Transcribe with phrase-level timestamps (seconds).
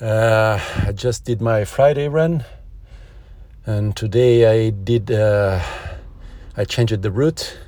[0.00, 2.42] Uh, I just did my Friday run,
[3.66, 5.10] and today I did.
[5.10, 5.60] Uh,
[6.56, 7.58] I changed the route,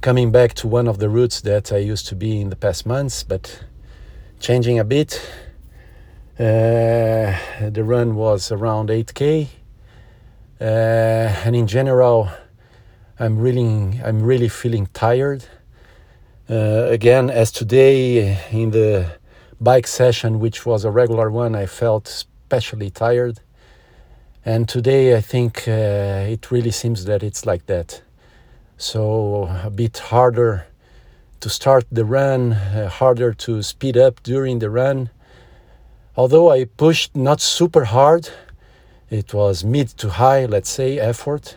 [0.00, 2.86] coming back to one of the routes that I used to be in the past
[2.86, 3.64] months, but
[4.38, 5.20] changing a bit.
[6.38, 7.34] Uh,
[7.68, 9.48] the run was around 8k,
[10.60, 12.28] uh, and in general,
[13.18, 15.44] I'm really, I'm really feeling tired.
[16.48, 19.10] Uh, again, as today in the
[19.60, 23.40] bike session, which was a regular one, I felt especially tired.
[24.44, 28.02] And today I think uh, it really seems that it's like that.
[28.78, 30.66] So a bit harder
[31.40, 35.10] to start the run, uh, harder to speed up during the run.
[36.16, 38.30] Although I pushed not super hard,
[39.10, 41.56] it was mid to high, let's say, effort,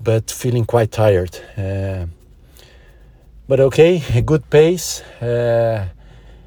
[0.00, 1.38] but feeling quite tired.
[1.56, 2.06] Uh,
[3.48, 5.02] but okay, a good pace.
[5.20, 5.88] Uh,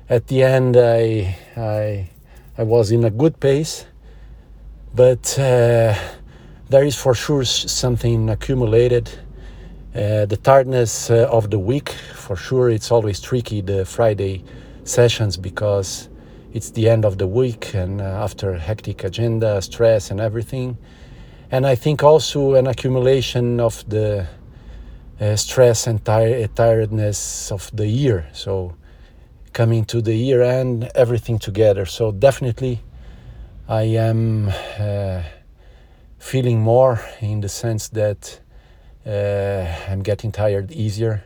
[0.09, 2.09] at the end, I, I,
[2.57, 3.85] I was in a good pace,
[4.93, 5.95] but uh,
[6.69, 9.09] there is for sure something accumulated.
[9.95, 14.43] Uh, the tiredness uh, of the week, for sure, it's always tricky, the Friday
[14.83, 16.09] sessions, because
[16.53, 20.77] it's the end of the week and uh, after hectic agenda, stress, and everything.
[21.49, 24.27] And I think also an accumulation of the
[25.19, 28.27] uh, stress and tiredness of the year.
[28.33, 28.75] So,
[29.55, 31.85] coming to the year end, everything together.
[31.85, 32.81] So definitely,
[33.69, 35.23] I am uh,
[36.19, 38.41] feeling more in the sense that
[39.07, 41.23] uh, I'm getting tired easier.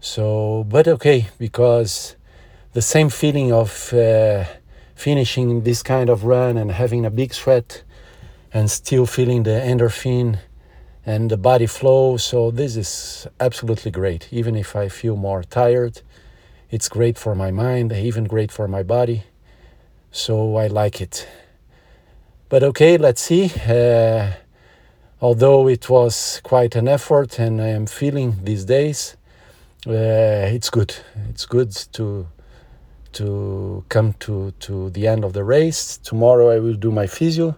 [0.00, 2.16] So, but okay, because
[2.72, 4.44] the same feeling of uh,
[4.94, 7.82] finishing this kind of run and having a big sweat
[8.50, 10.38] and still feeling the endorphin
[11.04, 12.16] and the body flow.
[12.16, 16.00] So, this is absolutely great, even if I feel more tired
[16.70, 19.24] it's great for my mind, even great for my body.
[20.10, 21.26] So I like it.
[22.48, 23.52] But okay, let's see.
[23.68, 24.32] Uh,
[25.20, 29.16] although it was quite an effort and I am feeling these days,
[29.86, 30.94] uh, it's good.
[31.30, 32.26] It's good to
[33.12, 35.96] to come to, to the end of the race.
[35.96, 37.56] Tomorrow I will do my physio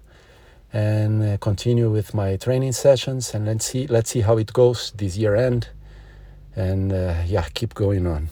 [0.73, 4.93] and uh, continue with my training sessions and let's see let's see how it goes
[4.97, 5.69] this year end
[6.55, 8.29] and uh, yeah keep going on